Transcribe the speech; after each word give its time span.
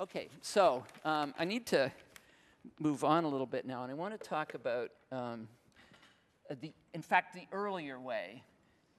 Okay, 0.00 0.28
so 0.42 0.84
um, 1.04 1.34
I 1.40 1.44
need 1.44 1.66
to 1.66 1.90
move 2.78 3.02
on 3.02 3.24
a 3.24 3.28
little 3.28 3.48
bit 3.48 3.66
now, 3.66 3.82
and 3.82 3.90
I 3.90 3.96
want 3.96 4.12
to 4.12 4.28
talk 4.28 4.54
about, 4.54 4.92
um, 5.10 5.48
uh, 6.48 6.54
the, 6.60 6.72
in 6.94 7.02
fact, 7.02 7.34
the 7.34 7.48
earlier 7.50 7.98
way 7.98 8.44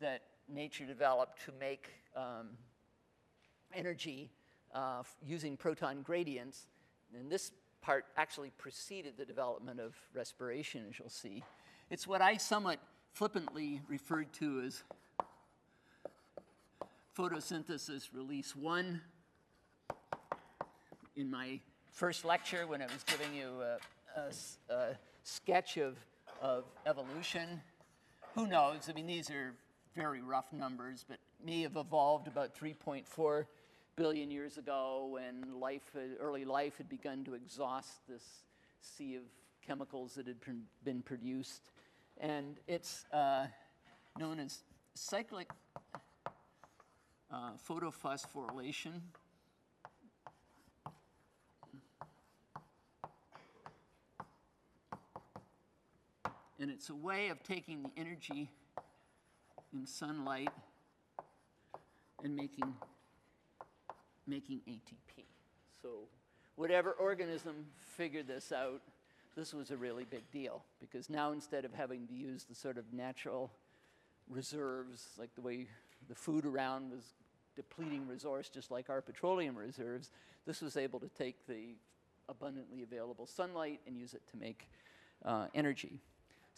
that 0.01 0.23
nature 0.49 0.85
developed 0.85 1.45
to 1.45 1.53
make 1.57 1.87
um, 2.17 2.49
energy 3.73 4.29
uh, 4.75 5.03
using 5.25 5.55
proton 5.55 6.01
gradients. 6.01 6.65
And 7.17 7.31
this 7.31 7.53
part 7.81 8.03
actually 8.17 8.51
preceded 8.57 9.13
the 9.15 9.23
development 9.23 9.79
of 9.79 9.95
respiration, 10.13 10.83
as 10.89 10.99
you'll 10.99 11.07
see. 11.07 11.45
It's 11.89 12.07
what 12.07 12.21
I 12.21 12.35
somewhat 12.35 12.79
flippantly 13.13 13.79
referred 13.87 14.33
to 14.33 14.63
as 14.65 14.83
photosynthesis 17.17 18.09
release 18.13 18.53
one 18.53 18.99
in 21.19 21.29
my 21.29 21.59
first 21.91 22.23
lecture 22.23 22.65
when 22.65 22.81
I 22.81 22.85
was 22.85 23.03
giving 23.03 23.33
you 23.35 23.49
a, 23.61 24.21
a, 24.21 24.73
a 24.73 24.97
sketch 25.23 25.75
of, 25.75 25.97
of 26.41 26.63
evolution. 26.85 27.61
Who 28.35 28.47
knows? 28.47 28.87
I 28.89 28.93
mean, 28.93 29.05
these 29.05 29.29
are 29.29 29.53
very 29.95 30.21
rough 30.21 30.53
numbers, 30.53 31.03
but 31.07 31.17
may 31.45 31.61
have 31.63 31.75
evolved 31.75 32.27
about 32.27 32.55
3.4 32.57 33.45
billion 33.97 34.31
years 34.31 34.57
ago 34.57 35.09
when 35.11 35.59
life, 35.59 35.93
early 36.21 36.45
life 36.45 36.77
had 36.77 36.87
begun 36.87 37.25
to 37.25 37.33
exhaust 37.33 38.07
this 38.07 38.23
sea 38.79 39.15
of 39.15 39.23
chemicals 39.67 40.13
that 40.15 40.25
had 40.25 40.37
been 40.85 41.01
produced. 41.01 41.69
And 42.17 42.55
it's 42.65 43.05
uh, 43.11 43.47
known 44.17 44.39
as 44.39 44.63
cyclic 44.93 45.49
uh, 47.29 47.51
photophosphorylation. 47.67 49.01
And 56.59 56.69
it's 56.69 56.89
a 56.89 56.95
way 56.95 57.29
of 57.29 57.41
taking 57.41 57.83
the 57.83 57.91
energy 57.95 58.49
in 59.73 59.85
sunlight 59.85 60.49
and 62.21 62.35
making, 62.35 62.73
making 64.27 64.59
ATP. 64.67 65.23
So 65.81 66.07
whatever 66.55 66.91
organism 66.91 67.65
figured 67.77 68.27
this 68.27 68.51
out, 68.51 68.81
this 69.37 69.53
was 69.53 69.71
a 69.71 69.77
really 69.77 70.03
big 70.03 70.29
deal 70.31 70.63
because 70.81 71.09
now 71.09 71.31
instead 71.31 71.63
of 71.63 71.73
having 71.73 72.05
to 72.07 72.13
use 72.13 72.43
the 72.43 72.55
sort 72.55 72.77
of 72.77 72.91
natural 72.91 73.51
reserves, 74.29 75.07
like 75.17 75.33
the 75.35 75.41
way 75.41 75.67
the 76.09 76.15
food 76.15 76.45
around 76.45 76.91
was 76.91 77.13
depleting 77.55 78.05
resource 78.05 78.49
just 78.49 78.69
like 78.69 78.89
our 78.89 79.01
petroleum 79.01 79.55
reserves, 79.55 80.11
this 80.45 80.61
was 80.61 80.75
able 80.75 80.99
to 80.99 81.09
take 81.09 81.47
the 81.47 81.75
abundantly 82.27 82.83
available 82.83 83.25
sunlight 83.25 83.79
and 83.87 83.97
use 83.97 84.13
it 84.13 84.21
to 84.29 84.37
make 84.37 84.69
uh, 85.23 85.47
energy. 85.53 86.01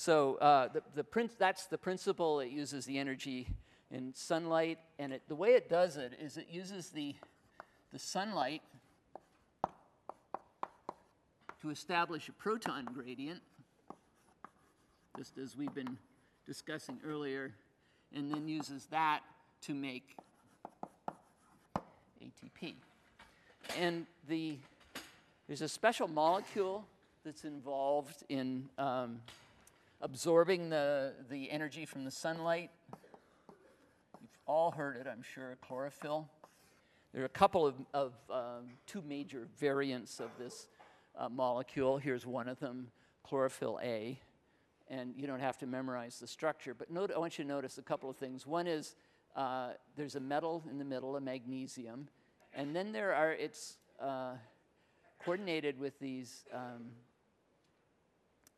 So 0.01 0.37
uh, 0.37 0.67
the, 0.69 0.81
the 0.95 1.29
that's 1.37 1.67
the 1.67 1.77
principle. 1.77 2.39
It 2.39 2.49
uses 2.49 2.87
the 2.87 2.97
energy 2.97 3.47
in 3.91 4.15
sunlight, 4.15 4.79
and 4.97 5.13
it, 5.13 5.21
the 5.27 5.35
way 5.35 5.49
it 5.49 5.69
does 5.69 5.95
it 5.95 6.13
is 6.19 6.37
it 6.37 6.47
uses 6.49 6.89
the, 6.89 7.13
the 7.93 7.99
sunlight 7.99 8.63
to 11.61 11.69
establish 11.69 12.29
a 12.29 12.31
proton 12.31 12.85
gradient, 12.91 13.41
just 15.15 15.37
as 15.37 15.55
we've 15.55 15.75
been 15.75 15.99
discussing 16.47 16.97
earlier, 17.05 17.53
and 18.11 18.33
then 18.33 18.47
uses 18.47 18.87
that 18.87 19.19
to 19.61 19.75
make 19.75 20.15
ATP. 22.23 22.73
And 23.77 24.07
the, 24.27 24.57
there's 25.45 25.61
a 25.61 25.69
special 25.69 26.07
molecule 26.07 26.87
that's 27.23 27.45
involved 27.45 28.23
in 28.29 28.67
um, 28.79 29.19
absorbing 30.01 30.69
the, 30.69 31.13
the 31.29 31.51
energy 31.51 31.85
from 31.85 32.03
the 32.03 32.11
sunlight. 32.11 32.71
You've 34.19 34.29
all 34.47 34.71
heard 34.71 34.97
it, 34.97 35.07
I'm 35.07 35.21
sure, 35.21 35.57
chlorophyll. 35.61 36.27
There 37.13 37.21
are 37.21 37.25
a 37.25 37.29
couple 37.29 37.67
of, 37.67 37.75
of 37.93 38.13
um, 38.29 38.71
two 38.87 39.01
major 39.01 39.47
variants 39.59 40.19
of 40.19 40.29
this 40.39 40.67
uh, 41.17 41.29
molecule. 41.29 41.97
Here's 41.97 42.25
one 42.25 42.47
of 42.47 42.59
them, 42.59 42.87
chlorophyll 43.23 43.79
A. 43.83 44.19
And 44.89 45.13
you 45.15 45.27
don't 45.27 45.39
have 45.39 45.57
to 45.59 45.67
memorize 45.67 46.19
the 46.19 46.27
structure, 46.27 46.73
but 46.73 46.91
note, 46.91 47.11
I 47.15 47.19
want 47.19 47.37
you 47.37 47.45
to 47.45 47.47
notice 47.47 47.77
a 47.77 47.81
couple 47.81 48.09
of 48.09 48.17
things. 48.17 48.45
One 48.45 48.67
is 48.67 48.95
uh, 49.35 49.69
there's 49.95 50.15
a 50.15 50.19
metal 50.19 50.63
in 50.69 50.79
the 50.79 50.83
middle, 50.83 51.15
a 51.15 51.21
magnesium, 51.21 52.09
and 52.53 52.75
then 52.75 52.91
there 52.91 53.13
are, 53.13 53.31
it's 53.31 53.77
uh, 54.01 54.33
coordinated 55.23 55.79
with 55.79 55.97
these 55.99 56.43
um, 56.53 56.87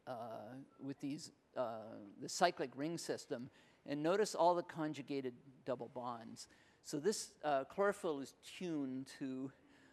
uh, 0.07 0.55
with 0.81 0.99
these, 0.99 1.31
uh, 1.57 1.77
the 2.21 2.29
cyclic 2.29 2.71
ring 2.75 2.97
system. 2.97 3.49
And 3.85 4.01
notice 4.01 4.33
all 4.35 4.55
the 4.55 4.63
conjugated 4.63 5.33
double 5.65 5.89
bonds. 5.93 6.47
So 6.83 6.99
this 6.99 7.31
uh, 7.43 7.63
chlorophyll 7.65 8.19
is 8.19 8.33
tuned 8.57 9.07
to 9.19 9.51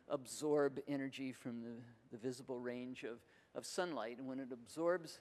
absorb 0.09 0.81
energy 0.88 1.32
from 1.32 1.62
the, 1.62 1.76
the 2.12 2.19
visible 2.19 2.59
range 2.59 3.04
of, 3.04 3.19
of 3.54 3.65
sunlight. 3.65 4.19
And 4.19 4.26
when 4.26 4.41
it 4.41 4.48
absorbs 4.53 5.21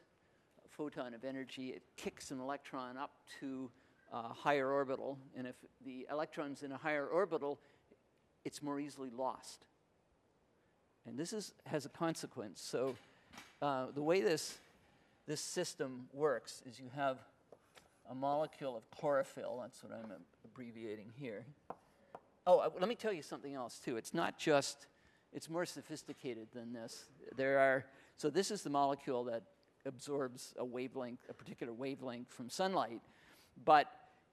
a 0.66 0.67
photon 0.67 1.13
of 1.13 1.23
energy, 1.23 1.69
it 1.69 1.83
kicks 1.95 2.31
an 2.31 2.39
electron 2.39 2.97
up 2.97 3.11
to 3.39 3.69
a 4.11 4.33
higher 4.33 4.71
orbital. 4.71 5.17
And 5.38 5.45
if 5.47 5.56
the 5.85 6.07
electron's 6.11 6.63
in 6.63 6.71
a 6.71 6.77
higher 6.77 7.06
orbital, 7.06 7.59
it's 8.45 8.61
more 8.63 8.79
easily 8.79 9.09
lost. 9.09 9.66
And 11.06 11.17
this 11.17 11.33
is, 11.33 11.53
has 11.66 11.85
a 11.85 11.89
consequence. 11.89 12.61
So 12.61 12.95
uh, 13.61 13.88
the 13.94 14.01
way 14.01 14.21
this 14.21 14.57
this 15.29 15.41
system 15.41 16.07
works 16.12 16.63
is 16.67 16.79
you 16.79 16.90
have 16.95 17.19
a 18.09 18.16
molecule 18.16 18.75
of 18.75 18.90
chlorophyll, 18.90 19.59
that's 19.62 19.84
what 19.84 19.94
I'm 19.94 20.12
abbreviating 20.44 21.12
here. 21.19 21.45
Oh, 22.47 22.57
uh, 22.57 22.69
let 22.79 22.90
me 22.90 22.95
tell 22.95 23.13
you 23.13 23.22
something 23.22 23.53
else 23.53 23.78
too. 23.78 23.95
It's 23.95 24.12
not 24.12 24.39
just, 24.39 24.88
it's 25.31 25.47
more 25.47 25.68
sophisticated 25.68 26.47
than 26.51 26.73
this. 26.73 27.06
There 27.38 27.59
are, 27.59 27.85
so 28.18 28.31
this 28.31 28.50
is 28.50 28.63
the 28.63 28.72
molecule 28.72 29.23
that 29.25 29.44
absorbs 29.85 30.56
a 30.57 30.66
wavelength, 30.66 31.19
a 31.29 31.34
particular 31.34 31.73
wavelength 31.73 32.31
from 32.31 32.50
sunlight, 32.50 33.01
but 33.63 33.85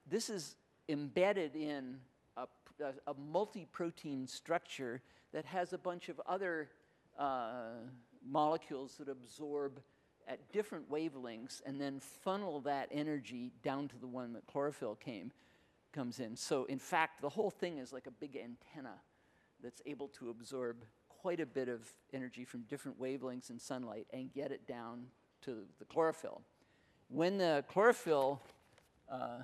this 0.09 0.31
is 0.31 0.55
embedded 0.89 1.55
in 1.55 1.97
a, 2.37 2.47
a, 2.83 3.11
a 3.11 3.13
multi-protein 3.13 4.25
structure 4.25 5.03
that 5.31 5.45
has 5.45 5.73
a 5.73 5.77
bunch 5.77 6.09
of 6.09 6.19
other 6.25 6.69
uh, 7.19 7.73
molecules 8.27 8.95
that 8.97 9.09
absorb 9.09 9.79
at 10.27 10.51
different 10.51 10.91
wavelengths 10.91 11.61
and 11.65 11.79
then 11.79 11.99
funnel 11.99 12.59
that 12.61 12.89
energy 12.91 13.51
down 13.63 13.87
to 13.87 13.97
the 13.97 14.07
one 14.07 14.33
that 14.33 14.45
chlorophyll 14.47 14.95
came, 14.95 15.31
comes 15.93 16.19
in. 16.19 16.35
So, 16.35 16.65
in 16.65 16.79
fact, 16.79 17.21
the 17.21 17.29
whole 17.29 17.49
thing 17.49 17.77
is 17.77 17.93
like 17.93 18.07
a 18.07 18.11
big 18.11 18.35
antenna 18.35 18.95
that's 19.63 19.81
able 19.85 20.07
to 20.09 20.29
absorb 20.29 20.77
quite 21.09 21.39
a 21.39 21.45
bit 21.45 21.69
of 21.69 21.81
energy 22.13 22.45
from 22.45 22.61
different 22.63 22.99
wavelengths 23.01 23.49
in 23.49 23.59
sunlight 23.59 24.07
and 24.11 24.31
get 24.33 24.51
it 24.51 24.67
down 24.67 25.05
to 25.41 25.63
the 25.79 25.85
chlorophyll. 25.85 26.41
When 27.09 27.37
the 27.37 27.63
chlorophyll 27.67 28.41
uh, 29.11 29.39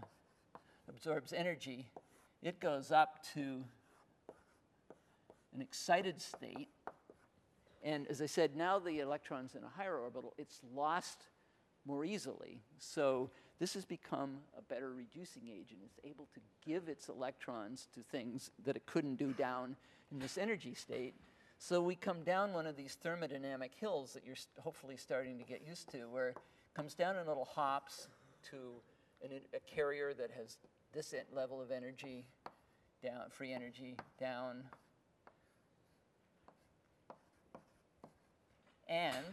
absorbs 0.89 1.33
energy, 1.33 1.87
it 2.41 2.59
goes 2.59 2.91
up 2.91 3.23
to 3.33 3.63
an 5.53 5.61
excited 5.61 6.21
state 6.21 6.67
and 7.83 8.07
as 8.07 8.21
I 8.21 8.25
said, 8.25 8.55
now 8.55 8.79
the 8.79 8.99
electron's 8.99 9.55
in 9.55 9.63
a 9.63 9.69
higher 9.69 9.97
orbital, 9.97 10.33
it's 10.37 10.61
lost 10.73 11.27
more 11.85 12.05
easily. 12.05 12.61
So 12.77 13.29
this 13.59 13.73
has 13.73 13.83
become 13.83 14.37
a 14.57 14.61
better 14.61 14.93
reducing 14.93 15.43
agent. 15.49 15.81
It's 15.85 15.99
able 16.05 16.27
to 16.33 16.39
give 16.65 16.87
its 16.87 17.09
electrons 17.09 17.87
to 17.93 18.01
things 18.01 18.51
that 18.65 18.75
it 18.75 18.85
couldn't 18.85 19.15
do 19.15 19.33
down 19.33 19.75
in 20.11 20.19
this 20.19 20.37
energy 20.37 20.73
state. 20.73 21.13
So 21.57 21.81
we 21.81 21.95
come 21.95 22.23
down 22.23 22.53
one 22.53 22.67
of 22.67 22.75
these 22.75 22.97
thermodynamic 23.03 23.73
hills 23.79 24.13
that 24.13 24.25
you're 24.25 24.35
hopefully 24.61 24.97
starting 24.97 25.37
to 25.37 25.43
get 25.43 25.61
used 25.67 25.89
to, 25.91 26.09
where 26.09 26.29
it 26.29 26.37
comes 26.73 26.93
down 26.93 27.17
in 27.17 27.27
little 27.27 27.45
hops 27.45 28.07
to 28.51 28.57
an, 29.23 29.39
a 29.53 29.59
carrier 29.59 30.13
that 30.13 30.31
has 30.31 30.57
this 30.93 31.13
level 31.33 31.61
of 31.61 31.71
energy, 31.71 32.25
down, 33.01 33.29
free 33.29 33.53
energy, 33.53 33.97
down, 34.19 34.63
And 38.87 39.25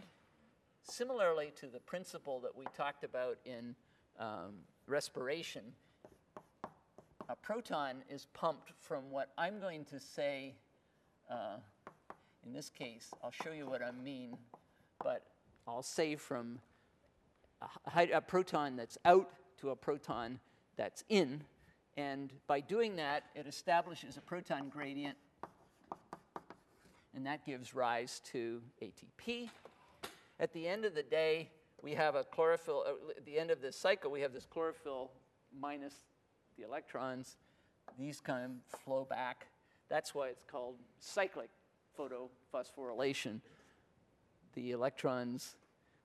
similarly 0.83 1.51
to 1.57 1.67
the 1.67 1.79
principle 1.79 2.39
that 2.41 2.55
we 2.55 2.65
talked 2.75 3.03
about 3.03 3.37
in 3.45 3.75
um, 4.19 4.53
respiration, 4.87 5.63
a 7.29 7.35
proton 7.35 8.03
is 8.09 8.27
pumped 8.33 8.73
from 8.79 9.09
what 9.09 9.29
I'm 9.37 9.59
going 9.59 9.85
to 9.85 9.99
say, 9.99 10.55
uh, 11.29 11.57
in 12.45 12.53
this 12.53 12.69
case, 12.69 13.11
I'll 13.23 13.31
show 13.31 13.51
you 13.51 13.67
what 13.67 13.81
I 13.81 13.91
mean, 13.91 14.37
but 15.03 15.23
I'll 15.67 15.83
say 15.83 16.15
from 16.15 16.59
a, 17.95 18.09
a 18.13 18.21
proton 18.21 18.75
that's 18.75 18.97
out 19.05 19.29
to 19.59 19.69
a 19.69 19.75
proton 19.75 20.39
that's 20.75 21.03
in. 21.09 21.43
And 21.97 22.33
by 22.47 22.59
doing 22.59 22.95
that, 22.95 23.23
it 23.35 23.47
establishes 23.47 24.17
a 24.17 24.21
proton 24.21 24.69
gradient 24.69 25.17
and 27.21 27.27
that 27.27 27.45
gives 27.45 27.75
rise 27.75 28.19
to 28.31 28.63
ATP. 28.81 29.47
At 30.39 30.51
the 30.53 30.67
end 30.67 30.85
of 30.85 30.95
the 30.95 31.03
day, 31.03 31.51
we 31.83 31.93
have 31.93 32.15
a 32.15 32.23
chlorophyll, 32.23 32.83
uh, 32.87 33.11
at 33.15 33.27
the 33.27 33.37
end 33.37 33.51
of 33.51 33.61
this 33.61 33.75
cycle, 33.75 34.09
we 34.09 34.21
have 34.21 34.33
this 34.33 34.47
chlorophyll 34.47 35.11
minus 35.55 35.93
the 36.57 36.63
electrons. 36.63 37.37
These 37.99 38.21
kind 38.21 38.45
of 38.45 38.79
flow 38.79 39.05
back. 39.07 39.45
That's 39.87 40.15
why 40.15 40.29
it's 40.29 40.43
called 40.45 40.77
cyclic 40.97 41.51
photophosphorylation. 41.95 43.41
The 44.55 44.71
electrons 44.71 45.57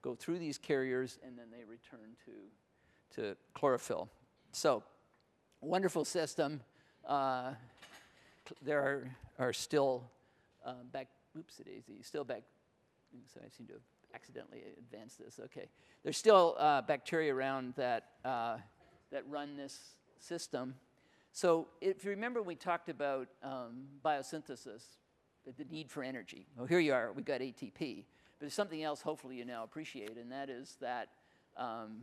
go 0.03 0.15
through 0.15 0.39
these 0.39 0.59
carriers 0.59 1.19
and 1.25 1.39
then 1.39 1.47
they 1.51 1.65
return 1.65 2.11
to, 2.27 3.23
to 3.23 3.37
chlorophyll. 3.55 4.11
So, 4.53 4.83
wonderful 5.63 6.05
system. 6.05 6.61
Uh, 7.09 7.53
there 8.61 8.81
are, 8.83 9.11
are 9.39 9.55
still 9.55 10.11
um, 10.67 10.89
back, 10.93 11.09
oops, 11.39 11.57
daisy, 11.65 12.03
still 12.03 12.25
back, 12.25 12.43
so 13.33 13.41
I 13.45 13.49
seem 13.49 13.67
to 13.69 13.75
have 13.75 13.83
accidentally 14.15 14.63
advanced 14.79 15.19
this. 15.19 15.41
Okay. 15.45 15.69
There's 16.03 16.17
still 16.17 16.57
uh, 16.59 16.83
bacteria 16.83 17.35
around 17.35 17.75
that, 17.77 18.05
uh, 18.25 18.59
that 19.13 19.23
run 19.29 19.57
this 19.57 19.95
system. 20.19 20.75
So 21.33 21.69
if 21.81 22.05
you 22.05 22.11
remember, 22.11 22.43
we 22.43 22.55
talked 22.55 22.89
about 22.89 23.29
um, 23.43 23.85
biosynthesis, 24.05 24.83
the, 25.45 25.65
need 25.71 25.91
for 25.91 26.03
energy. 26.03 26.47
Well, 26.57 26.67
here 26.67 26.81
you 26.81 26.93
are, 26.95 27.13
we've 27.13 27.25
got 27.25 27.41
ATP. 27.41 28.05
But 28.39 28.41
there's 28.41 28.55
something 28.55 28.83
else 28.83 29.01
hopefully 29.01 29.37
you 29.37 29.45
now 29.45 29.63
appreciate, 29.65 30.17
and 30.17 30.31
that 30.33 30.51
is 30.51 30.77
that 30.81 31.09
um, 31.57 32.03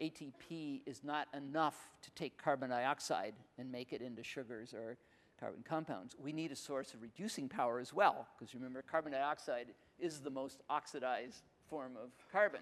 ATP 0.00 0.82
is 0.86 1.02
not 1.02 1.28
enough 1.34 1.76
to 2.02 2.10
take 2.12 2.42
carbon 2.42 2.70
dioxide 2.70 3.34
and 3.58 3.70
make 3.70 3.92
it 3.92 4.02
into 4.02 4.22
sugars 4.22 4.72
or 4.72 4.96
carbon 5.38 5.64
compounds. 5.68 6.16
We 6.22 6.32
need 6.32 6.52
a 6.52 6.56
source 6.56 6.94
of 6.94 7.02
reducing 7.02 7.48
power 7.48 7.78
as 7.78 7.92
well, 7.92 8.26
because 8.38 8.54
remember, 8.54 8.82
carbon 8.82 9.12
dioxide 9.12 9.68
is 10.00 10.20
the 10.20 10.30
most 10.30 10.62
oxidized 10.68 11.42
form 11.68 11.92
of 12.02 12.10
carbon. 12.32 12.60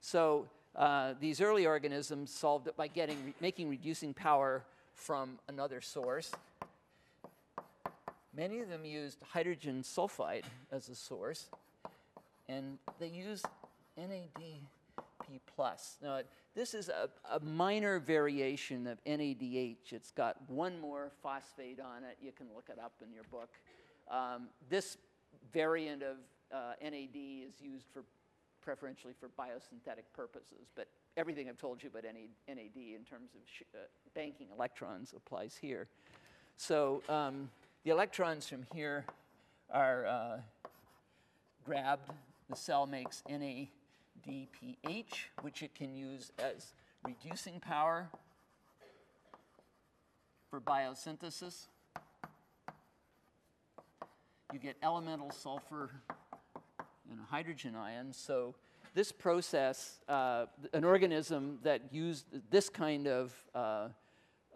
So 0.00 0.46
uh, 0.74 1.14
these 1.20 1.40
early 1.40 1.66
organisms 1.66 2.30
solved 2.30 2.68
it 2.68 2.76
by 2.76 2.88
getting, 2.88 3.34
making 3.40 3.68
reducing 3.68 4.14
power 4.14 4.64
from 4.94 5.38
another 5.48 5.80
source. 5.80 6.32
Many 8.36 8.60
of 8.60 8.68
them 8.68 8.84
used 8.84 9.18
hydrogen 9.22 9.82
sulfide 9.82 10.44
as 10.70 10.88
a 10.88 10.94
source, 10.94 11.46
and 12.48 12.78
they 13.00 13.08
used 13.08 13.46
NADP+. 15.30 15.98
Now, 16.02 16.20
this 16.54 16.74
is 16.74 16.88
a, 16.88 17.08
a, 17.30 17.40
minor 17.40 17.98
variation 17.98 18.86
of 18.86 19.02
NADH. 19.04 19.92
It's 19.92 20.10
got 20.10 20.36
one 20.48 20.80
more 20.80 21.12
phosphate 21.22 21.80
on 21.80 22.04
it. 22.04 22.16
You 22.20 22.32
can 22.32 22.46
look 22.54 22.68
it 22.70 22.78
up 22.78 22.92
in 23.04 23.12
your 23.12 23.24
book. 23.24 23.50
Um, 24.10 24.48
this 24.68 24.96
variant 25.52 26.02
of 26.02 26.16
uh, 26.52 26.72
NAD 26.82 27.14
is 27.14 27.60
used 27.60 27.86
for 27.92 28.04
preferentially 28.62 29.14
for 29.18 29.28
biosynthetic 29.38 30.02
purposes, 30.12 30.66
but 30.74 30.88
everything 31.16 31.48
I've 31.48 31.56
told 31.56 31.82
you 31.82 31.88
about 31.88 32.02
NAD 32.02 32.76
in 32.76 33.04
terms 33.08 33.30
of 33.34 33.40
uh, 33.74 33.84
banking 34.14 34.48
electrons 34.56 35.14
applies 35.16 35.56
here. 35.60 35.86
So 36.56 37.02
um, 37.08 37.48
the 37.84 37.90
electrons 37.90 38.48
from 38.48 38.66
here 38.74 39.04
are 39.70 40.06
uh, 40.06 40.38
grabbed. 41.64 42.10
The 42.50 42.56
cell 42.56 42.86
makes 42.86 43.22
NAD 43.28 43.68
DPH, 44.26 45.28
which 45.42 45.62
it 45.62 45.74
can 45.74 45.94
use 45.94 46.32
as 46.38 46.74
reducing 47.04 47.60
power 47.60 48.08
for 50.50 50.60
biosynthesis. 50.60 51.66
You 54.52 54.58
get 54.58 54.76
elemental 54.82 55.30
sulfur 55.30 55.90
and 57.10 57.20
hydrogen 57.28 57.74
ion. 57.74 58.12
So 58.12 58.54
this 58.94 59.12
process, 59.12 60.00
uh, 60.08 60.46
an 60.72 60.84
organism 60.84 61.58
that 61.62 61.92
used 61.92 62.26
this 62.50 62.68
kind 62.68 63.06
of 63.06 63.34
uh, 63.54 63.88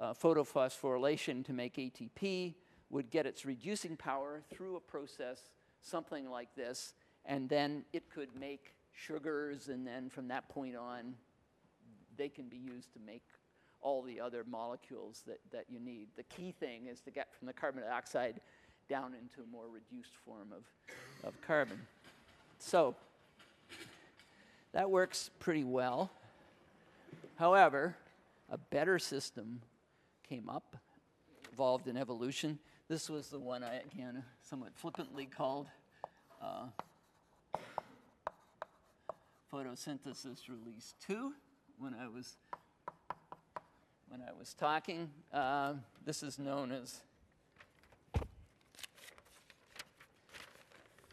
uh, 0.00 0.14
photophosphorylation 0.14 1.44
to 1.44 1.52
make 1.52 1.76
ATP 1.76 2.54
would 2.88 3.10
get 3.10 3.26
its 3.26 3.44
reducing 3.44 3.96
power 3.96 4.42
through 4.50 4.76
a 4.76 4.80
process 4.80 5.50
something 5.82 6.30
like 6.30 6.54
this, 6.54 6.94
and 7.24 7.48
then 7.48 7.84
it 7.92 8.10
could 8.10 8.28
make 8.38 8.74
sugars, 8.94 9.68
and 9.68 9.86
then 9.86 10.08
from 10.08 10.28
that 10.28 10.48
point 10.48 10.76
on, 10.76 11.14
they 12.16 12.28
can 12.28 12.48
be 12.48 12.56
used 12.56 12.92
to 12.92 12.98
make 13.04 13.22
all 13.82 14.02
the 14.02 14.20
other 14.20 14.44
molecules 14.48 15.22
that, 15.26 15.40
that 15.52 15.64
you 15.68 15.80
need. 15.80 16.08
The 16.16 16.22
key 16.24 16.52
thing 16.52 16.86
is 16.86 17.00
to 17.02 17.10
get 17.10 17.34
from 17.38 17.46
the 17.46 17.52
carbon 17.52 17.82
dioxide 17.82 18.40
down 18.88 19.14
into 19.14 19.40
a 19.42 19.50
more 19.50 19.68
reduced 19.68 20.14
form 20.24 20.52
of, 20.52 20.64
of 21.26 21.40
carbon. 21.40 21.80
So, 22.58 22.94
that 24.72 24.90
works 24.90 25.30
pretty 25.38 25.64
well. 25.64 26.10
However, 27.36 27.96
a 28.50 28.58
better 28.58 28.98
system 28.98 29.62
came 30.28 30.48
up, 30.48 30.76
evolved 31.52 31.88
in 31.88 31.96
evolution. 31.96 32.58
This 32.88 33.08
was 33.08 33.28
the 33.28 33.38
one 33.38 33.64
I, 33.64 33.76
again, 33.76 34.22
somewhat 34.42 34.72
flippantly 34.74 35.26
called 35.26 35.68
uh, 36.42 36.66
photosynthesis 39.52 40.48
release 40.48 40.94
2 41.06 41.32
when 41.78 41.94
I 41.94 42.06
was 42.06 42.36
when 44.08 44.22
I 44.22 44.32
was 44.38 44.54
talking. 44.54 45.10
Uh, 45.32 45.74
this 46.04 46.22
is 46.22 46.38
known 46.38 46.70
as 46.70 47.00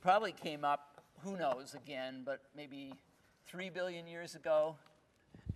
probably 0.01 0.31
came 0.31 0.63
up, 0.63 1.01
who 1.23 1.35
knows 1.35 1.73
again, 1.73 2.21
but 2.25 2.41
maybe 2.55 2.93
three 3.47 3.69
billion 3.69 4.07
years 4.07 4.35
ago, 4.35 4.75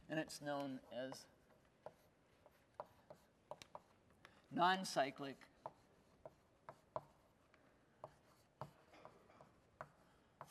and 0.09 0.19
it's 0.19 0.41
known 0.41 0.79
as 1.05 1.25
non-cyclic 4.51 5.37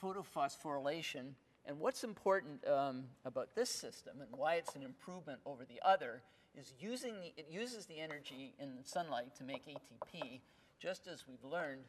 photophosphorylation 0.02 1.34
and 1.66 1.78
what's 1.78 2.04
important 2.04 2.66
um, 2.66 3.04
about 3.24 3.54
this 3.54 3.70
system 3.70 4.20
and 4.20 4.28
why 4.32 4.54
it's 4.54 4.74
an 4.74 4.82
improvement 4.82 5.40
over 5.46 5.64
the 5.64 5.80
other 5.86 6.22
is 6.58 6.72
using 6.80 7.14
the, 7.20 7.32
it 7.36 7.46
uses 7.50 7.86
the 7.86 8.00
energy 8.00 8.54
in 8.58 8.84
sunlight 8.84 9.34
to 9.36 9.44
make 9.44 9.66
ATP, 9.66 10.40
just 10.80 11.06
as 11.06 11.24
we've 11.28 11.44
learned, 11.44 11.84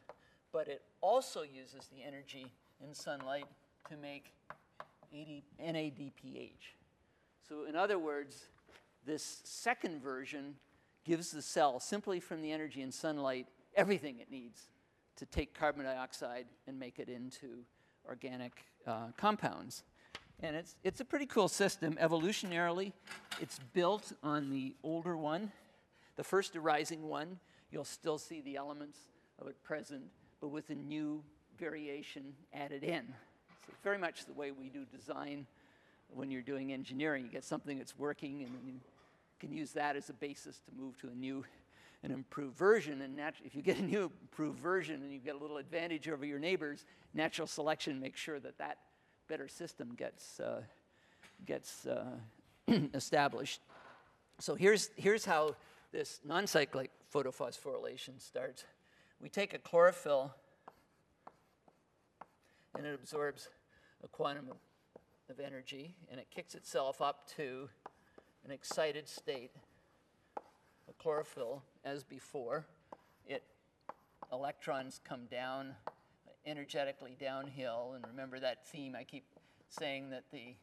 but 0.52 0.68
it 0.68 0.82
also 1.00 1.42
uses 1.42 1.88
the 1.88 2.02
energy 2.02 2.46
in 2.82 2.94
sunlight 2.94 3.46
to 3.88 3.96
make 3.96 4.32
AD, 5.12 5.42
NADPH. 5.60 6.76
So 7.48 7.64
in 7.68 7.74
other 7.74 7.98
words, 7.98 8.46
this 9.04 9.40
second 9.44 10.00
version 10.00 10.54
gives 11.04 11.32
the 11.32 11.42
cell, 11.42 11.80
simply 11.80 12.20
from 12.20 12.40
the 12.40 12.52
energy 12.52 12.82
in 12.82 12.92
sunlight, 12.92 13.48
everything 13.74 14.20
it 14.20 14.30
needs 14.30 14.68
to 15.16 15.26
take 15.26 15.58
carbon 15.58 15.84
dioxide 15.84 16.46
and 16.66 16.78
make 16.78 16.98
it 16.98 17.08
into 17.08 17.64
organic 18.06 18.64
uh, 18.86 19.06
compounds. 19.16 19.84
And 20.40 20.56
it's, 20.56 20.76
it's 20.82 21.00
a 21.00 21.04
pretty 21.04 21.26
cool 21.26 21.48
system. 21.48 21.96
Evolutionarily, 22.00 22.92
it's 23.40 23.60
built 23.72 24.12
on 24.22 24.50
the 24.50 24.74
older 24.82 25.16
one, 25.16 25.52
the 26.16 26.24
first 26.24 26.56
arising 26.56 27.08
one. 27.08 27.38
You'll 27.70 27.84
still 27.84 28.18
see 28.18 28.40
the 28.40 28.56
elements 28.56 28.98
of 29.40 29.46
it 29.46 29.62
present, 29.62 30.02
but 30.40 30.48
with 30.48 30.70
a 30.70 30.74
new 30.74 31.22
variation 31.58 32.34
added 32.52 32.82
in. 32.82 33.04
So 33.66 33.72
very 33.84 33.98
much 33.98 34.24
the 34.26 34.32
way 34.32 34.50
we 34.50 34.68
do 34.68 34.84
design 34.84 35.46
when 36.08 36.30
you're 36.30 36.42
doing 36.42 36.72
engineering. 36.72 37.24
You 37.24 37.30
get 37.30 37.44
something 37.44 37.78
that's 37.78 37.96
working, 37.96 38.42
and 38.42 38.52
then 38.52 38.66
you 38.66 38.80
can 39.38 39.52
use 39.52 39.72
that 39.72 39.96
as 39.96 40.10
a 40.10 40.14
basis 40.14 40.58
to 40.58 40.72
move 40.76 40.98
to 41.00 41.08
a 41.08 41.14
new 41.14 41.44
an 42.02 42.10
improved 42.10 42.56
version. 42.56 43.02
And 43.02 43.16
nat- 43.16 43.34
if 43.44 43.54
you 43.54 43.62
get 43.62 43.78
a 43.78 43.82
new 43.82 44.10
improved 44.20 44.58
version 44.58 45.02
and 45.02 45.12
you 45.12 45.18
get 45.18 45.34
a 45.34 45.38
little 45.38 45.58
advantage 45.58 46.08
over 46.08 46.24
your 46.24 46.38
neighbors, 46.38 46.84
natural 47.14 47.46
selection 47.46 48.00
makes 48.00 48.20
sure 48.20 48.40
that 48.40 48.58
that 48.58 48.78
better 49.28 49.48
system 49.48 49.94
gets, 49.96 50.40
uh, 50.40 50.62
gets 51.46 51.86
uh, 51.86 52.04
established. 52.94 53.60
So 54.38 54.54
here's, 54.54 54.90
here's 54.96 55.24
how 55.24 55.54
this 55.92 56.20
non 56.24 56.46
cyclic 56.46 56.90
photophosphorylation 57.14 58.20
starts. 58.20 58.64
We 59.20 59.28
take 59.28 59.54
a 59.54 59.58
chlorophyll 59.58 60.34
and 62.76 62.86
it 62.86 62.94
absorbs 62.94 63.48
a 64.02 64.08
quantum 64.08 64.48
of, 64.50 64.56
of 65.30 65.38
energy 65.38 65.94
and 66.10 66.18
it 66.18 66.26
kicks 66.34 66.54
itself 66.54 67.00
up 67.00 67.28
to 67.36 67.68
an 68.44 68.50
excited 68.50 69.08
state 69.08 69.52
a 70.88 71.02
chlorophyll 71.02 71.62
as 71.84 72.04
before. 72.04 72.66
It 73.26 73.42
electrons 74.32 75.00
come 75.04 75.26
down 75.26 75.74
energetically 76.44 77.16
downhill, 77.18 77.92
and 77.94 78.04
remember 78.06 78.40
that 78.40 78.66
theme 78.66 78.96
I 78.96 79.04
keep 79.04 79.24
saying 79.68 80.10
that 80.10 80.24
the 80.32 80.54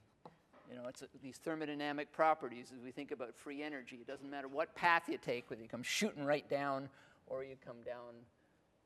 you 0.70 0.76
know, 0.76 0.88
it's 0.88 1.02
a, 1.02 1.08
these 1.24 1.40
thermodynamic 1.44 2.12
properties 2.12 2.72
as 2.76 2.84
we 2.84 2.92
think 2.92 3.12
about 3.12 3.36
free 3.36 3.64
energy. 3.64 3.98
It 3.98 4.08
doesn't 4.08 4.30
matter 4.30 4.48
what 4.48 4.76
path 4.76 5.04
you 5.08 5.18
take, 5.18 5.50
whether 5.50 5.62
you 5.64 5.68
come 5.68 5.82
shooting 5.82 6.24
right 6.24 6.48
down 6.48 6.90
or 7.26 7.44
you 7.44 7.56
come 7.66 7.78
down 7.84 8.14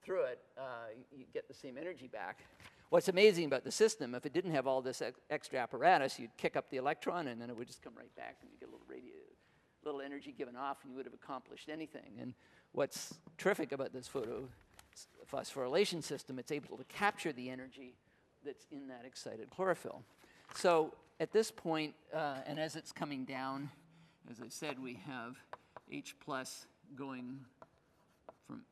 through 0.01 0.23
it, 0.23 0.39
uh, 0.57 0.91
you, 1.15 1.25
get 1.33 1.47
the 1.47 1.53
same 1.53 1.77
energy 1.77 2.07
back. 2.07 2.39
What's 2.89 3.07
amazing 3.07 3.45
about 3.45 3.63
the 3.63 3.71
system, 3.71 4.15
if 4.15 4.25
it 4.25 4.33
didn't 4.33 4.51
have 4.51 4.67
all 4.67 4.81
this 4.81 5.01
ex- 5.01 5.19
extra 5.29 5.59
apparatus, 5.59 6.19
you'd 6.19 6.35
kick 6.37 6.55
up 6.55 6.69
the 6.69 6.77
electron 6.77 7.27
and 7.27 7.41
then 7.41 7.49
it 7.49 7.57
would 7.57 7.67
just 7.67 7.81
come 7.81 7.93
right 7.97 8.13
back 8.15 8.37
and 8.41 8.51
you 8.51 8.57
get 8.59 8.69
a 8.69 8.71
little 8.71 8.85
radio, 8.87 9.15
little 9.85 10.01
energy 10.01 10.33
given 10.37 10.55
off 10.55 10.77
and 10.83 10.91
you 10.91 10.97
would 10.97 11.05
have 11.05 11.13
accomplished 11.13 11.69
anything. 11.69 12.17
And 12.19 12.33
what's 12.71 13.13
terrific 13.37 13.71
about 13.71 13.93
this 13.93 14.07
photo 14.07 14.47
phosphorylation 15.31 16.03
system, 16.03 16.37
it's 16.37 16.51
able 16.51 16.77
to 16.77 16.83
capture 16.85 17.31
the 17.31 17.49
energy 17.49 17.95
that's 18.45 18.65
in 18.71 18.87
that 18.87 19.03
excited 19.05 19.49
chlorophyll. 19.49 20.03
So 20.55 20.93
at 21.19 21.31
this 21.31 21.51
point, 21.51 21.93
uh, 22.13 22.37
and 22.45 22.59
as 22.59 22.75
it's 22.75 22.91
coming 22.91 23.25
down, 23.25 23.69
as 24.29 24.39
I 24.41 24.49
said, 24.49 24.81
we 24.81 24.99
have 25.05 25.37
H 25.91 26.15
plus 26.23 26.65
going 26.95 27.39
from 28.47 28.63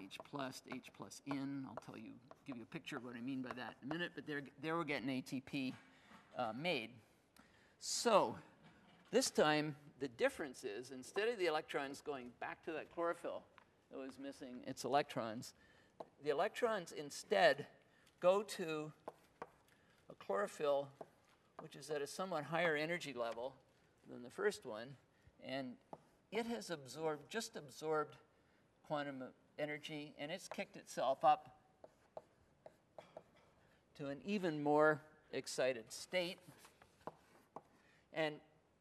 H 0.00 0.18
plus 0.30 0.60
to 0.60 0.74
H 0.74 0.88
plus 0.96 1.22
in. 1.26 1.66
I'll 1.68 1.82
tell 1.84 1.96
you, 1.96 2.10
give 2.46 2.56
you 2.56 2.62
a 2.62 2.72
picture 2.72 2.96
of 2.96 3.04
what 3.04 3.14
I 3.16 3.20
mean 3.20 3.42
by 3.42 3.50
that 3.56 3.74
in 3.82 3.90
a 3.90 3.94
minute, 3.94 4.12
but 4.14 4.26
there, 4.26 4.42
there 4.62 4.76
we're 4.76 4.84
getting 4.84 5.08
ATP 5.08 5.72
uh, 6.38 6.52
made. 6.56 6.90
So 7.80 8.36
this 9.10 9.30
time, 9.30 9.76
the 10.00 10.08
difference 10.08 10.64
is 10.64 10.90
instead 10.90 11.28
of 11.28 11.38
the 11.38 11.46
electrons 11.46 12.00
going 12.04 12.26
back 12.40 12.64
to 12.64 12.72
that 12.72 12.90
chlorophyll 12.92 13.42
that 13.90 13.98
was 13.98 14.18
missing 14.22 14.60
its 14.66 14.84
electrons, 14.84 15.54
the 16.24 16.30
electrons 16.30 16.92
instead 16.92 17.66
go 18.20 18.42
to 18.42 18.92
a 20.10 20.14
chlorophyll 20.14 20.88
which 21.60 21.74
is 21.74 21.90
at 21.90 22.00
a 22.00 22.06
somewhat 22.06 22.44
higher 22.44 22.76
energy 22.76 23.12
level 23.12 23.54
than 24.10 24.22
the 24.22 24.30
first 24.30 24.64
one, 24.64 24.88
and 25.44 25.72
it 26.30 26.46
has 26.46 26.70
absorbed, 26.70 27.28
just 27.30 27.56
absorbed 27.56 28.16
quantum 28.86 29.22
energy, 29.58 30.14
and 30.18 30.30
it's 30.30 30.48
kicked 30.48 30.76
itself 30.76 31.24
up 31.24 31.56
to 33.96 34.08
an 34.08 34.18
even 34.24 34.62
more 34.62 35.00
excited 35.32 35.90
state. 35.90 36.38
And 38.12 38.36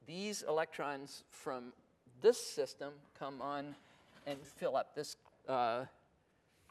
these 0.07 0.43
electrons 0.47 1.23
from 1.29 1.73
this 2.21 2.39
system 2.39 2.93
come 3.19 3.41
on 3.41 3.75
and 4.25 4.39
fill 4.39 4.75
up 4.75 4.95
this 4.95 5.17
uh, 5.47 5.85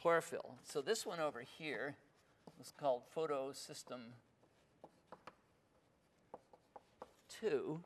chlorophyll. 0.01 0.55
So 0.65 0.81
this 0.81 1.07
one 1.07 1.21
over 1.21 1.43
here 1.59 1.97
is 2.61 2.73
called 2.79 3.03
photosystem 3.15 4.01
2. 7.41 7.81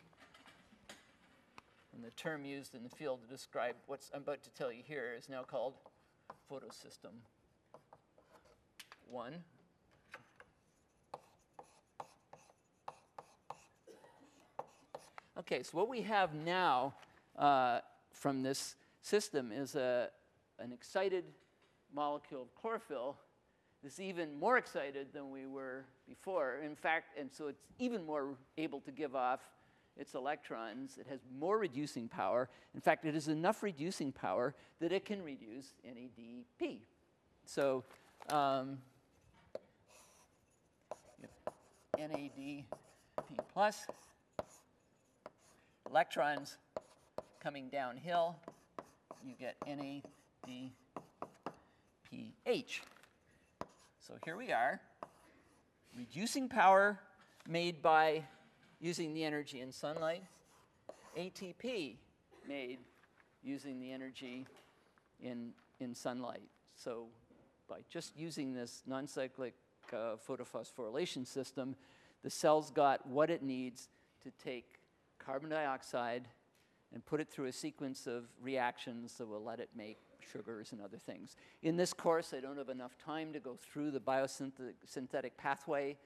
And 1.92 2.04
the 2.04 2.10
term 2.12 2.44
used 2.44 2.74
in 2.74 2.82
the 2.82 2.88
field 2.88 3.20
to 3.22 3.28
describe 3.28 3.74
what 3.86 4.00
I'm 4.14 4.22
about 4.22 4.42
to 4.44 4.50
tell 4.50 4.72
you 4.72 4.82
here 4.86 5.14
is 5.18 5.28
now 5.28 5.42
called 5.42 5.74
photosystem 6.50 7.12
1. 9.10 9.34
Okay, 15.40 15.62
so 15.62 15.70
what 15.78 15.88
we 15.88 16.02
have 16.02 16.34
now 16.34 16.92
uh, 17.38 17.78
from 18.12 18.42
this 18.42 18.74
system 19.00 19.52
is 19.52 19.74
a, 19.74 20.10
an 20.58 20.70
excited 20.70 21.24
molecule 21.94 22.42
of 22.42 22.54
chlorophyll 22.54 23.16
that's 23.82 24.00
even 24.00 24.38
more 24.38 24.58
excited 24.58 25.06
than 25.14 25.30
we 25.30 25.46
were 25.46 25.86
before. 26.06 26.58
In 26.62 26.76
fact, 26.76 27.18
and 27.18 27.32
so 27.32 27.48
it's 27.48 27.62
even 27.78 28.04
more 28.04 28.34
able 28.58 28.80
to 28.80 28.90
give 28.90 29.16
off 29.16 29.40
its 29.96 30.12
electrons. 30.12 30.98
It 31.00 31.06
has 31.08 31.20
more 31.38 31.56
reducing 31.56 32.06
power. 32.06 32.50
In 32.74 32.80
fact, 32.82 33.06
it 33.06 33.14
has 33.14 33.28
enough 33.28 33.62
reducing 33.62 34.12
power 34.12 34.54
that 34.78 34.92
it 34.92 35.06
can 35.06 35.22
reduce 35.22 35.72
NADP. 35.88 36.80
So 37.46 37.82
um, 38.28 38.76
NADP 41.98 42.64
plus 43.54 43.86
electrons 45.90 46.56
coming 47.42 47.68
downhill, 47.68 48.36
you 49.24 49.34
get 49.38 49.56
NADPH. 49.66 50.00
So 53.98 54.14
here 54.24 54.36
we 54.36 54.52
are, 54.52 54.80
reducing 55.96 56.48
power 56.48 57.00
made 57.48 57.82
by 57.82 58.24
using 58.80 59.14
the 59.14 59.24
energy 59.24 59.60
in 59.60 59.72
sunlight, 59.72 60.22
ATP 61.18 61.96
made 62.48 62.78
using 63.42 63.80
the 63.80 63.90
energy 63.90 64.46
in, 65.20 65.50
in 65.80 65.94
sunlight. 65.94 66.42
So 66.76 67.06
by 67.68 67.80
just 67.90 68.16
using 68.16 68.54
this 68.54 68.82
non-cyclic 68.86 69.54
uh, 69.92 70.16
photophosphorylation 70.26 71.26
system, 71.26 71.74
the 72.22 72.30
cell's 72.30 72.70
got 72.70 73.06
what 73.06 73.28
it 73.28 73.42
needs 73.42 73.88
to 74.22 74.30
take 74.42 74.79
carbon 75.24 75.50
dioxide 75.50 76.28
and 76.92 77.04
put 77.04 77.20
it 77.20 77.28
through 77.28 77.46
a 77.46 77.52
sequence 77.52 78.06
of 78.06 78.24
reactions 78.40 79.14
that 79.18 79.26
will 79.26 79.42
let 79.42 79.60
it 79.60 79.68
make 79.76 79.98
sugars 80.32 80.72
and 80.72 80.80
other 80.80 80.98
things. 80.98 81.36
In 81.62 81.76
this 81.76 81.92
course, 81.92 82.34
I 82.36 82.40
don't 82.40 82.58
have 82.58 82.68
enough 82.68 82.96
time 82.98 83.32
to 83.32 83.40
go 83.40 83.56
through 83.56 83.92
the 83.92 84.00
biosynthetic 84.00 85.32
pathway. 85.36 85.96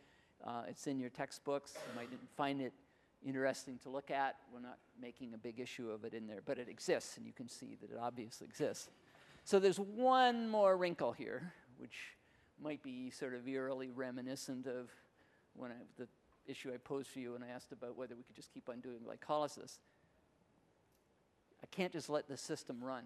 Uh, 0.44 0.62
it's 0.68 0.86
in 0.86 1.00
your 1.00 1.10
textbooks. 1.10 1.74
You 1.74 1.96
might 1.96 2.10
find 2.36 2.60
it 2.60 2.72
interesting 3.26 3.78
to 3.82 3.88
look 3.88 4.10
at. 4.10 4.36
We're 4.52 4.60
not 4.60 4.78
making 5.00 5.32
a 5.34 5.38
big 5.38 5.58
issue 5.58 5.90
of 5.90 6.04
it 6.04 6.12
in 6.12 6.26
there, 6.26 6.40
but 6.44 6.58
it 6.58 6.68
exists, 6.68 7.16
and 7.16 7.26
you 7.26 7.32
can 7.32 7.48
see 7.48 7.76
that 7.80 7.90
it 7.90 7.98
obviously 8.00 8.46
exists. 8.46 8.90
So 9.44 9.58
there's 9.58 9.80
one 9.80 10.48
more 10.48 10.76
wrinkle 10.76 11.12
here, 11.12 11.52
which 11.78 11.96
might 12.62 12.82
be 12.82 13.10
sort 13.10 13.34
of 13.34 13.48
eerily 13.48 13.90
reminiscent 13.90 14.66
of 14.66 14.90
when 15.54 15.70
I, 15.70 15.74
the 15.96 16.08
issue 16.46 16.72
I 16.72 16.76
posed 16.76 17.08
for 17.08 17.18
you 17.18 17.34
and 17.34 17.44
I 17.44 17.48
asked 17.48 17.72
about 17.72 17.96
whether 17.96 18.14
we 18.14 18.22
could 18.22 18.36
just 18.36 18.52
keep 18.52 18.68
on 18.68 18.80
doing 18.80 18.98
glycolysis. 19.00 19.78
I 21.62 21.66
can't 21.70 21.92
just 21.92 22.10
let 22.10 22.28
the 22.28 22.36
system 22.36 22.82
run. 22.82 23.04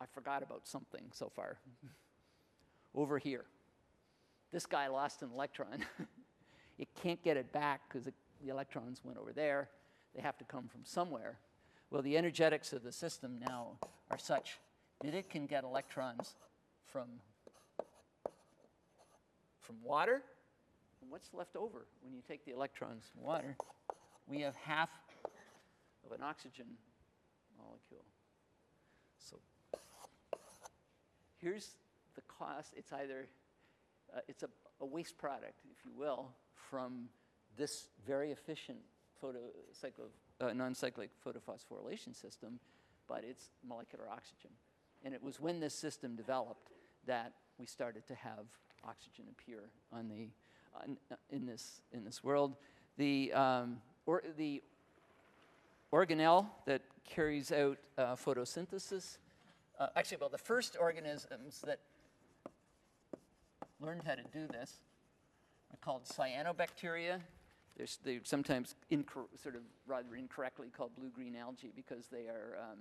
I 0.00 0.06
forgot 0.12 0.42
about 0.42 0.66
something 0.66 1.04
so 1.12 1.30
far. 1.34 1.58
Over 2.94 3.18
here. 3.18 3.44
This 4.52 4.66
guy 4.66 4.86
lost 4.88 5.22
an 5.22 5.30
electron. 5.34 5.84
it 6.78 6.88
can't 7.02 7.22
get 7.24 7.36
it 7.36 7.52
back 7.52 7.80
because 7.88 8.04
the 8.04 8.50
electrons 8.50 9.00
went 9.02 9.18
over 9.18 9.32
there. 9.32 9.68
They 10.14 10.22
have 10.22 10.38
to 10.38 10.44
come 10.44 10.68
from 10.68 10.82
somewhere. 10.84 11.38
Well, 11.90 12.02
the 12.02 12.16
energetics 12.16 12.72
of 12.72 12.84
the 12.84 12.92
system 12.92 13.40
now 13.40 13.78
are 14.10 14.18
such 14.18 14.58
that 15.02 15.12
it 15.12 15.28
can 15.28 15.46
get 15.46 15.64
electrons 15.64 16.36
from, 16.86 17.08
from 19.64 19.76
water. 19.82 20.22
And 21.02 21.10
what's 21.10 21.32
left 21.34 21.56
over 21.56 21.86
when 22.02 22.14
you 22.14 22.22
take 22.26 22.44
the 22.44 22.52
electrons 22.52 23.04
from 23.12 23.22
water? 23.22 23.56
We 24.26 24.40
have 24.40 24.54
half 24.56 24.90
of 26.06 26.12
an 26.12 26.22
oxygen 26.22 26.66
molecule. 27.58 28.04
So 29.18 29.36
here's 31.40 31.76
the 32.14 32.22
cost. 32.22 32.72
It's 32.76 32.92
either, 32.92 33.26
uh, 34.14 34.20
it's 34.28 34.42
a, 34.42 34.48
a, 34.80 34.86
waste 34.86 35.18
product, 35.18 35.60
if 35.70 35.84
you 35.84 35.92
will, 35.96 36.28
from 36.54 37.08
this 37.56 37.88
very 38.06 38.32
efficient 38.32 38.78
photo, 39.20 39.38
uh, 40.40 40.52
non-cyclic 40.52 41.10
photophosphorylation 41.24 42.14
system, 42.14 42.58
but 43.08 43.24
it's 43.24 43.50
molecular 43.66 44.04
oxygen. 44.10 44.50
And 45.04 45.14
it 45.14 45.22
was 45.22 45.38
when 45.38 45.60
this 45.60 45.74
system 45.74 46.16
developed 46.16 46.70
that 47.06 47.32
we 47.58 47.66
started 47.66 48.06
to 48.08 48.14
have 48.14 48.46
oxygen 48.86 49.24
appear 49.30 49.70
on 49.92 50.08
the, 50.08 50.28
on, 50.80 50.96
in, 51.30 51.46
this, 51.46 51.80
in 51.92 52.04
this 52.04 52.22
world. 52.22 52.56
The, 52.96 53.32
um, 53.32 53.78
or, 54.06 54.22
the 54.36 54.62
organelle 55.92 56.46
that 56.66 56.82
carries 57.04 57.52
out 57.52 57.78
uh, 57.98 58.14
photosynthesis 58.14 59.18
uh, 59.78 59.88
actually, 59.96 60.18
well, 60.20 60.28
the 60.28 60.38
first 60.38 60.76
organisms 60.80 61.60
that 61.66 61.80
learned 63.80 64.02
how 64.06 64.14
to 64.14 64.22
do 64.32 64.46
this 64.46 64.72
are 65.72 65.78
called 65.80 66.04
cyanobacteria. 66.04 67.20
They're, 67.76 67.86
they're 68.04 68.20
sometimes 68.22 68.76
sort 69.42 69.56
of 69.56 69.62
rather 69.86 70.14
incorrectly 70.14 70.68
called 70.76 70.94
blue-green 70.96 71.34
algae 71.34 71.72
because 71.74 72.06
they 72.06 72.28
are 72.28 72.56
um, 72.60 72.80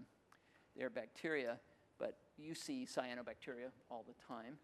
they're 0.78 0.92
bacteria, 0.92 1.58
but 1.98 2.18
you 2.38 2.54
see 2.54 2.86
cyanobacteria 2.86 3.72
all 3.90 4.06
the 4.08 4.14
time. 4.28 4.58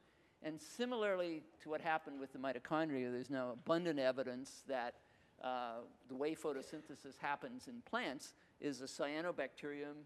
And 0.44 0.60
similarly 0.60 1.44
to 1.64 1.70
what 1.70 1.82
happened 1.82 2.20
with 2.20 2.32
the 2.32 2.40
mitochondria, 2.40 3.12
there's 3.12 3.30
now 3.30 3.52
abundant 3.52 4.00
evidence 4.00 4.64
that 4.68 4.96
uh, 5.44 5.80
the 6.08 6.16
way 6.16 6.36
photosynthesis 6.36 7.18
happens 7.20 7.68
in 7.68 7.82
plants 7.90 8.34
is 8.62 8.82
a 8.82 8.86
cyanobacterium 8.86 10.04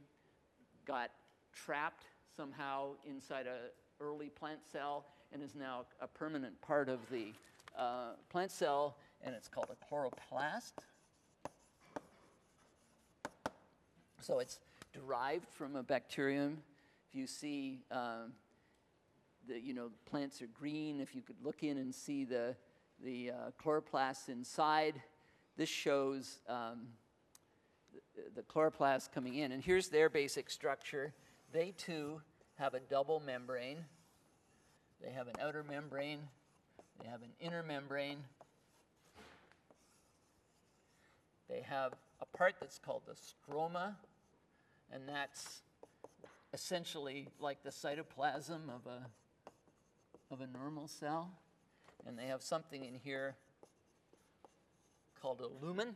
got 0.86 1.12
trapped 1.54 2.06
somehow 2.36 2.90
inside 3.08 3.46
an 3.48 3.54
early 4.00 4.30
plant 4.30 4.60
cell 4.72 5.06
and 5.32 5.42
is 5.42 5.56
now 5.56 5.86
a 6.02 6.08
permanent 6.08 6.60
part 6.62 6.90
of 6.90 7.00
the 7.10 7.28
uh, 7.78 8.12
plant 8.30 8.52
cell, 8.52 8.98
and 9.24 9.34
it's 9.34 9.48
called 9.48 9.70
a 9.72 9.94
chloroplast. 9.94 10.74
So 14.22 14.40
it's 14.40 14.60
derived 14.94 15.50
from 15.50 15.76
a 15.76 15.84
bacterium 15.84 16.60
if 17.10 17.16
you 17.16 17.28
see 17.28 17.80
um, 17.92 18.34
the, 19.48 19.60
you 19.60 19.74
know, 19.74 19.90
plants 20.06 20.42
are 20.42 20.48
green, 20.48 21.00
if 21.00 21.16
you 21.16 21.22
could 21.22 21.36
look 21.44 21.64
in 21.64 21.78
and 21.78 21.94
see 21.94 22.26
the, 22.26 22.56
the 23.04 23.32
uh, 23.32 23.52
chloroplasts 23.64 24.30
inside, 24.30 25.02
this 25.58 25.70
shows 25.70 26.40
um, 26.48 26.88
the, 28.16 28.42
the 28.42 28.42
chloroplasts 28.42 29.12
coming 29.12 29.36
in. 29.36 29.52
And 29.52 29.64
here's 29.64 29.90
their 29.90 30.10
basic 30.10 30.50
structure. 30.50 31.14
They 31.52 31.72
too 31.78 32.22
have 32.56 32.74
a 32.74 32.80
double 32.80 33.22
membrane. 33.26 33.86
They 35.04 35.12
have 35.12 35.28
an 35.28 35.36
outer 35.42 35.66
membrane, 35.70 36.20
they 37.02 37.10
have 37.10 37.22
an 37.24 37.32
inner 37.42 37.62
membrane. 37.62 38.20
They 41.50 41.60
have 41.62 41.94
a 42.22 42.38
part 42.38 42.56
that's 42.62 42.80
called 42.80 43.02
the 43.06 43.14
stroma, 43.14 43.96
and 44.92 45.04
that's 45.08 45.62
essentially 46.54 47.28
like 47.42 47.64
the 47.64 47.70
cytoplasm 47.70 48.70
of 48.70 48.88
a, 48.88 49.06
of 50.34 50.42
a 50.42 50.48
normal 50.48 50.88
cell. 50.88 51.30
And 52.08 52.18
they 52.18 52.26
have 52.26 52.42
something 52.42 52.84
in 52.84 52.96
here 53.04 53.36
called 55.22 55.42
a 55.42 55.66
lumen. 55.66 55.96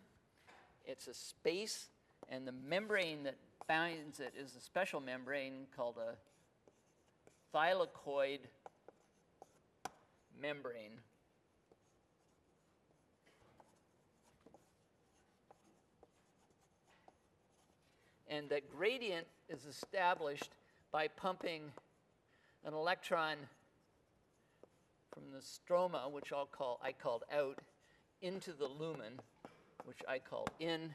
It's 0.85 1.07
a 1.07 1.13
space, 1.13 1.87
and 2.29 2.47
the 2.47 2.53
membrane 2.53 3.23
that 3.23 3.35
binds 3.67 4.19
it 4.21 4.33
is 4.39 4.55
a 4.55 4.61
special 4.61 5.01
membrane 5.01 5.65
called 5.75 5.95
a 5.97 6.15
thylakoid 7.53 8.39
membrane. 10.39 11.01
And 18.29 18.49
that 18.49 18.69
gradient 18.69 19.25
is 19.49 19.65
established 19.65 20.51
by 20.91 21.07
pumping 21.07 21.63
an 22.65 22.73
electron 22.73 23.37
from 25.17 25.31
the 25.31 25.39
stroma, 25.39 26.11
which 26.11 26.31
I'll 26.31 26.45
call, 26.45 26.79
I 26.83 26.91
called 26.91 27.23
out, 27.33 27.59
into 28.21 28.51
the 28.51 28.67
lumen, 28.67 29.19
which 29.85 29.99
I 30.07 30.19
called 30.19 30.51
in. 30.59 30.93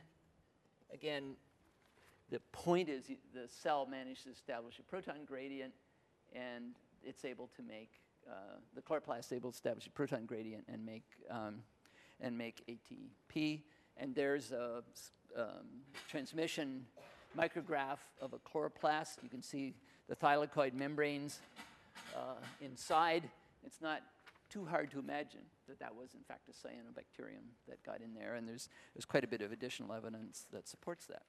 Again, 0.93 1.35
the 2.31 2.41
point 2.53 2.89
is 2.89 3.05
the 3.35 3.49
cell 3.49 3.87
managed 3.91 4.25
to 4.25 4.31
establish 4.31 4.79
a 4.79 4.83
proton 4.83 5.25
gradient, 5.27 5.73
and 6.35 6.75
it's 7.03 7.25
able 7.25 7.49
to 7.57 7.63
make 7.63 7.91
uh, 8.31 8.59
the 8.75 8.81
chloroplast 8.81 9.33
able 9.33 9.51
to 9.51 9.57
establish 9.57 9.87
a 9.87 9.91
proton 9.91 10.25
gradient 10.25 10.65
and 10.73 10.85
make 10.85 11.05
um, 11.31 11.57
and 12.21 12.39
make 12.39 12.63
ATP. 12.69 13.63
And 13.97 14.15
there's 14.15 14.53
a 14.53 14.85
um, 15.37 15.67
transmission 16.09 16.87
micrograph 17.37 17.99
of 18.21 18.33
a 18.33 18.39
chloroplast. 18.39 19.23
You 19.23 19.29
can 19.29 19.43
see 19.43 19.75
the 20.09 20.15
thylakoid 20.15 20.75
membranes 20.75 21.41
uh, 22.15 22.35
inside. 22.61 23.25
It's 23.65 23.81
not 23.81 24.03
too 24.49 24.67
hard 24.67 24.91
to 24.91 24.99
imagine 24.99 25.41
that 25.67 25.79
that 25.79 25.95
was 25.95 26.15
in 26.15 26.21
fact 26.23 26.49
a 26.49 26.53
cyanobacterium 26.53 27.55
that 27.69 27.83
got 27.83 28.01
in 28.01 28.15
there, 28.15 28.35
and 28.35 28.47
there's 28.49 28.69
there's 28.95 29.05
quite 29.05 29.25
a 29.25 29.29
bit 29.29 29.41
of 29.41 29.53
additional 29.53 29.93
evidence 29.93 30.47
that 30.53 30.69
supports 30.69 31.07
that. 31.07 31.23